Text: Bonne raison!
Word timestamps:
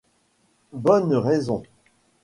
Bonne 0.73 1.13
raison! 1.13 1.61